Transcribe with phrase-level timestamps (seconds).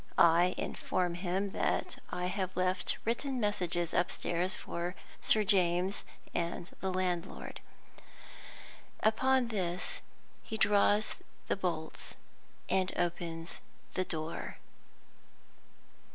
[0.17, 6.91] I inform him that I have left written messages upstairs for Sir James and the
[6.91, 7.59] landlord.
[9.01, 10.01] Upon this
[10.41, 11.13] he draws
[11.49, 12.15] the bolts
[12.67, 13.59] and opens
[13.93, 14.57] the door.